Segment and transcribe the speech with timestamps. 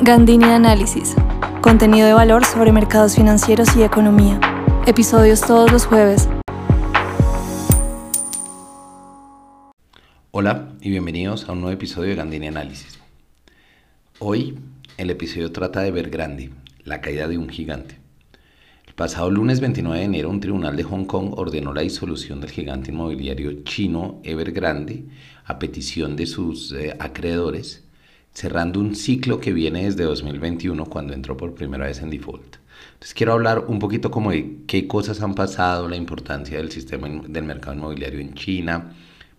[0.00, 1.16] Gandini Análisis.
[1.60, 4.38] Contenido de valor sobre mercados financieros y economía.
[4.86, 6.28] Episodios todos los jueves.
[10.30, 13.00] Hola y bienvenidos a un nuevo episodio de Gandini Análisis.
[14.20, 14.56] Hoy
[14.98, 16.52] el episodio trata de Evergrande,
[16.84, 17.98] la caída de un gigante.
[18.86, 22.52] El pasado lunes 29 de enero un tribunal de Hong Kong ordenó la disolución del
[22.52, 25.06] gigante inmobiliario chino Evergrande
[25.44, 27.87] a petición de sus eh, acreedores
[28.32, 32.56] cerrando un ciclo que viene desde 2021 cuando entró por primera vez en default.
[32.92, 37.08] Entonces quiero hablar un poquito como de qué cosas han pasado, la importancia del sistema
[37.08, 38.92] del mercado inmobiliario en China,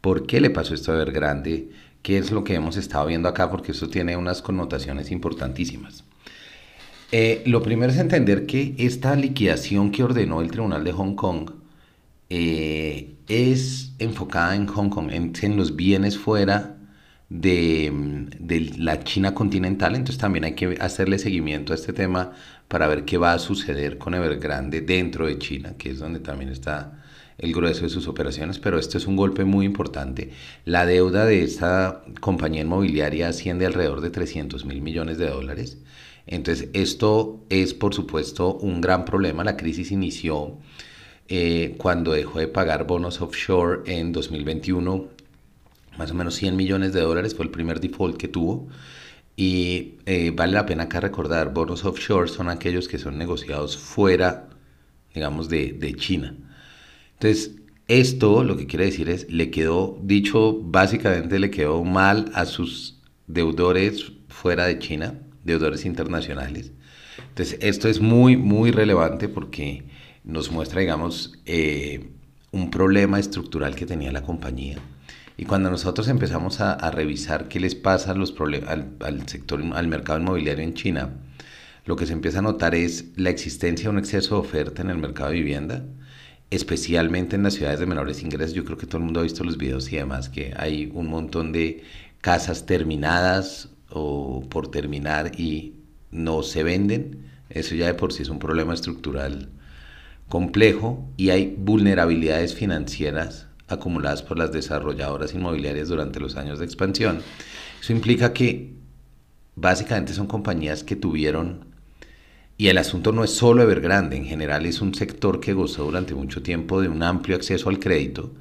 [0.00, 1.70] por qué le pasó esto a Evergrande,
[2.02, 6.04] qué es lo que hemos estado viendo acá, porque eso tiene unas connotaciones importantísimas.
[7.12, 11.50] Eh, lo primero es entender que esta liquidación que ordenó el Tribunal de Hong Kong
[12.28, 16.75] eh, es enfocada en Hong Kong, en, en los bienes fuera
[17.28, 17.92] de,
[18.78, 22.32] la China continental, entonces también hay que hacerle seguimiento a este tema
[22.68, 26.50] para ver qué va a suceder con Evergrande dentro de China, que es donde también
[26.50, 27.02] está
[27.38, 30.30] el grueso de sus operaciones, pero esto es un golpe muy importante.
[30.64, 35.78] La deuda de esta compañía inmobiliaria asciende alrededor de 300 mil millones de dólares.
[36.26, 39.44] Entonces, esto es, por supuesto, un gran problema.
[39.44, 40.58] La crisis inició
[41.28, 45.15] eh, cuando dejó de pagar bonos offshore en 2021
[45.98, 48.68] más o menos 100 millones de dólares fue el primer default que tuvo.
[49.36, 54.48] Y eh, vale la pena acá recordar, bonos offshore son aquellos que son negociados fuera,
[55.14, 56.34] digamos, de, de China.
[57.14, 62.46] Entonces, esto lo que quiere decir es, le quedó, dicho básicamente, le quedó mal a
[62.46, 66.72] sus deudores fuera de China, deudores internacionales.
[67.28, 69.84] Entonces, esto es muy, muy relevante porque
[70.24, 72.10] nos muestra, digamos, eh,
[72.52, 74.78] un problema estructural que tenía la compañía
[75.38, 78.34] y cuando nosotros empezamos a, revisar qué les pasa a los
[78.66, 81.10] al, al, sector, al mercado inmobiliario en China,
[81.84, 84.90] lo que se empieza a notar es la existencia de un exceso de oferta en
[84.90, 85.84] el mercado de vivienda,
[86.50, 88.54] especialmente en las ciudades de menores ingresos.
[88.54, 91.08] Yo creo que todo el mundo ha visto los videos y demás, que hay un
[91.08, 91.82] montón de
[92.22, 95.74] casas terminadas o por terminar y
[96.10, 97.26] no se venden.
[97.50, 99.50] Eso ya de por sí es un problema estructural
[100.28, 107.20] complejo y hay vulnerabilidades financieras acumuladas por las desarrolladoras inmobiliarias durante los años de expansión.
[107.80, 108.74] Eso implica que
[109.54, 111.66] básicamente son compañías que tuvieron,
[112.58, 116.14] y el asunto no es solo Evergrande, en general es un sector que gozó durante
[116.14, 118.32] mucho tiempo de un amplio acceso al crédito.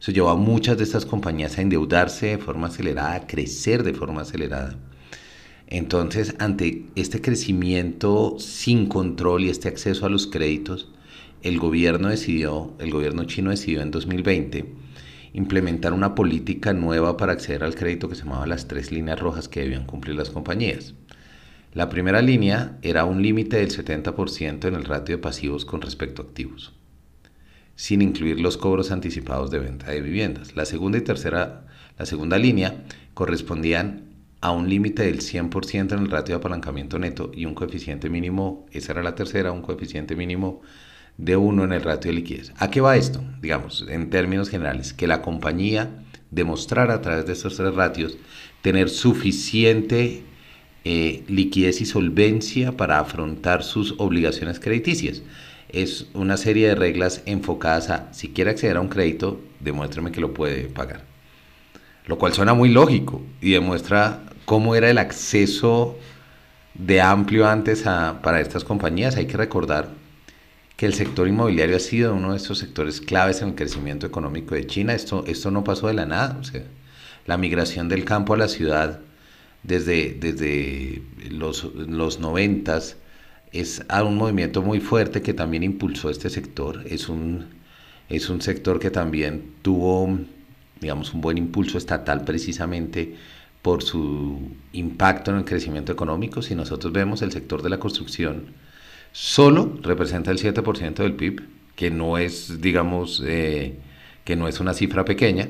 [0.00, 3.94] Eso llevó a muchas de estas compañías a endeudarse de forma acelerada, a crecer de
[3.94, 4.76] forma acelerada.
[5.68, 10.88] Entonces, ante este crecimiento sin control y este acceso a los créditos,
[11.42, 14.74] el gobierno decidió, el gobierno chino decidió en 2020
[15.32, 19.48] implementar una política nueva para acceder al crédito que se llamaba las tres líneas rojas
[19.48, 20.94] que debían cumplir las compañías.
[21.72, 26.22] La primera línea era un límite del 70% en el ratio de pasivos con respecto
[26.22, 26.72] a activos,
[27.76, 30.56] sin incluir los cobros anticipados de venta de viviendas.
[30.56, 32.82] La segunda y tercera, la segunda línea
[33.14, 38.10] correspondían a un límite del 100% en el ratio de apalancamiento neto y un coeficiente
[38.10, 40.62] mínimo, esa era la tercera, un coeficiente mínimo
[41.18, 42.52] de uno en el ratio de liquidez.
[42.58, 43.22] ¿A qué va esto?
[43.40, 45.90] Digamos, en términos generales, que la compañía
[46.30, 48.16] demostrara a través de estos tres ratios
[48.62, 50.22] tener suficiente
[50.84, 55.22] eh, liquidez y solvencia para afrontar sus obligaciones crediticias.
[55.68, 60.20] Es una serie de reglas enfocadas a, si quiere acceder a un crédito, demuéstrame que
[60.20, 61.04] lo puede pagar.
[62.06, 65.98] Lo cual suena muy lógico y demuestra cómo era el acceso
[66.74, 69.16] de amplio antes a, para estas compañías.
[69.16, 69.99] Hay que recordar
[70.80, 74.54] que el sector inmobiliario ha sido uno de estos sectores claves en el crecimiento económico
[74.54, 74.94] de China.
[74.94, 76.40] Esto, esto no pasó de la nada.
[77.26, 79.00] La migración del campo a la ciudad
[79.62, 82.80] desde, desde los, los 90
[83.52, 86.82] es un movimiento muy fuerte que también impulsó este sector.
[86.86, 87.48] Es un,
[88.08, 90.18] es un sector que también tuvo,
[90.80, 93.16] digamos, un buen impulso estatal precisamente
[93.60, 96.40] por su impacto en el crecimiento económico.
[96.40, 98.54] Si nosotros vemos el sector de la construcción,
[99.12, 101.42] solo representa el 7% del PIB,
[101.76, 103.78] que no es, digamos, eh,
[104.24, 105.48] que no es una cifra pequeña,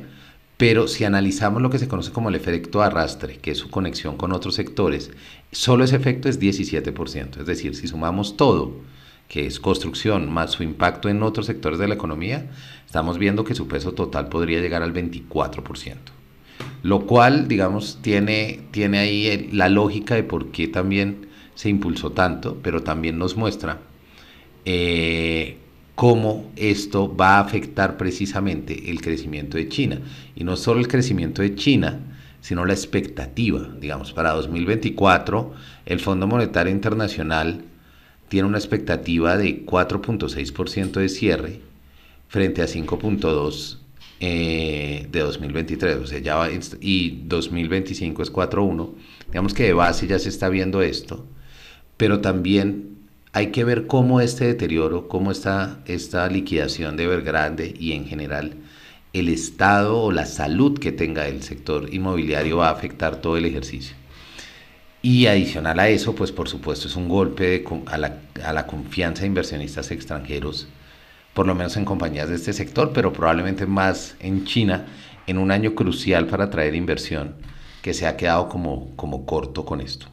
[0.56, 4.16] pero si analizamos lo que se conoce como el efecto arrastre, que es su conexión
[4.18, 5.10] con otros sectores,
[5.52, 7.40] solo ese efecto es 17%.
[7.40, 8.74] Es decir, si sumamos todo,
[9.26, 12.50] que es construcción, más su impacto en otros sectores de la economía,
[12.84, 15.96] estamos viendo que su peso total podría llegar al 24%.
[16.82, 21.29] Lo cual, digamos, tiene, tiene ahí la lógica de por qué también
[21.60, 23.80] se impulsó tanto, pero también nos muestra
[24.64, 25.58] eh,
[25.94, 30.00] cómo esto va a afectar precisamente el crecimiento de China.
[30.34, 32.00] Y no solo el crecimiento de China,
[32.40, 33.68] sino la expectativa.
[33.78, 35.52] Digamos, para 2024
[35.84, 37.62] el Fondo Monetario Internacional
[38.30, 41.60] tiene una expectativa de 4.6% de cierre
[42.28, 43.76] frente a 5.2%
[44.20, 46.48] eh, de 2023, o sea, ya
[46.80, 48.94] y 2025 es 4.1.
[49.26, 51.26] Digamos que de base ya se está viendo esto,
[52.00, 52.96] pero también
[53.34, 58.54] hay que ver cómo este deterioro, cómo está esta liquidación de Evergrande y en general
[59.12, 63.44] el estado o la salud que tenga el sector inmobiliario va a afectar todo el
[63.44, 63.94] ejercicio.
[65.02, 68.16] Y adicional a eso, pues por supuesto es un golpe a, la,
[68.46, 70.68] a la confianza de inversionistas extranjeros,
[71.34, 74.86] por lo menos en compañías de este sector, pero probablemente más en China,
[75.26, 77.34] en un año crucial para atraer inversión,
[77.82, 80.06] que se ha quedado como, como corto con esto.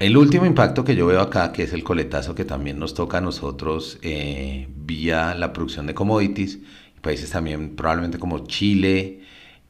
[0.00, 3.18] El último impacto que yo veo acá, que es el coletazo que también nos toca
[3.18, 6.58] a nosotros eh, vía la producción de commodities,
[7.00, 9.20] países también probablemente como Chile,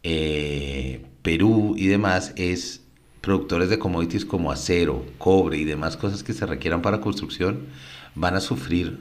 [0.02, 2.82] eh, Perú y demás, es
[3.20, 7.66] productores de commodities como acero, cobre y demás cosas que se requieran para construcción,
[8.14, 9.00] van a sufrir,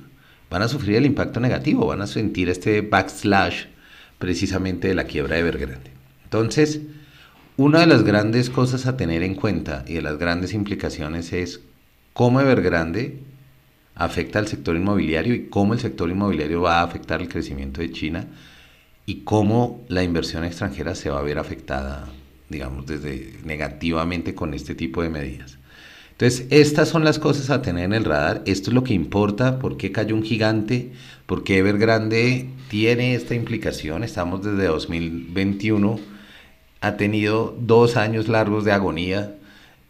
[0.49, 3.65] van a sufrir el impacto negativo, van a sentir este backslash
[4.19, 5.91] precisamente de la quiebra de Evergrande.
[6.25, 6.81] Entonces,
[7.63, 11.61] una de las grandes cosas a tener en cuenta y de las grandes implicaciones es
[12.11, 13.19] cómo Evergrande
[13.95, 17.93] afecta al sector inmobiliario y cómo el sector inmobiliario va a afectar el crecimiento de
[17.93, 18.27] China
[19.05, 22.09] y cómo la inversión extranjera se va a ver afectada,
[22.49, 25.57] digamos, desde negativamente con este tipo de medidas.
[26.11, 28.43] Entonces, estas son las cosas a tener en el radar.
[28.45, 30.91] Esto es lo que importa, por qué cayó un gigante,
[31.25, 34.03] por qué Evergrande tiene esta implicación.
[34.03, 36.12] Estamos desde 2021
[36.83, 39.35] ha tenido dos años largos de agonía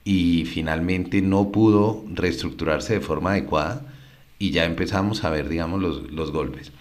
[0.05, 3.81] y finalmente no pudo reestructurarse de forma adecuada
[4.37, 6.71] y ya empezamos a ver, digamos, los, golpes.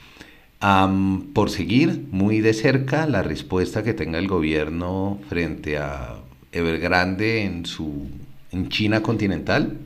[1.32, 6.16] por seguir muy de cerca la respuesta que tenga el gobierno frente a
[6.52, 8.10] Evergrande en, su,
[8.50, 9.78] en China continental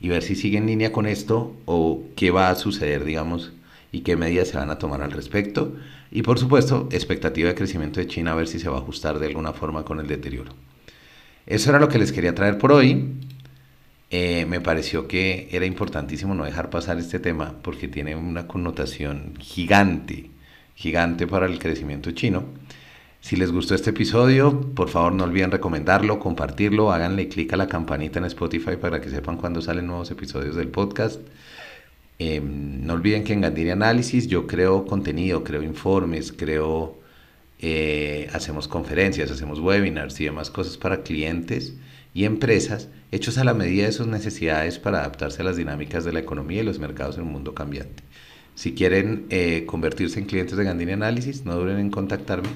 [0.00, 3.52] y ver si sigue en línea con esto o qué va a suceder, digamos,
[3.92, 5.74] y qué medidas se van a tomar al respecto.
[6.10, 9.18] Y por supuesto, expectativa de crecimiento de China, a ver si se va a ajustar
[9.18, 10.52] de alguna forma con el deterioro.
[11.46, 13.14] Eso era lo que les quería traer por hoy.
[14.10, 19.34] Eh, me pareció que era importantísimo no dejar pasar este tema porque tiene una connotación
[19.38, 20.30] gigante,
[20.74, 22.44] gigante para el crecimiento chino.
[23.20, 27.68] Si les gustó este episodio, por favor no olviden recomendarlo, compartirlo, háganle clic a la
[27.68, 31.20] campanita en Spotify para que sepan cuando salen nuevos episodios del podcast.
[32.22, 36.98] Em, no olviden que en Gandini Análisis yo creo contenido, creo informes, creo,
[37.60, 41.76] eh, hacemos conferencias, hacemos webinars y demás cosas para clientes
[42.12, 46.12] y empresas hechos a la medida de sus necesidades para adaptarse a las dinámicas de
[46.12, 48.02] la economía y los mercados en un mundo cambiante.
[48.54, 52.50] Si quieren eh, convertirse en clientes de Gandini Análisis, no duden en contactarme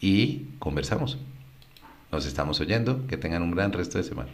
[0.00, 1.18] y conversamos.
[2.12, 3.08] Nos estamos oyendo.
[3.08, 4.30] Que tengan un gran resto de semana.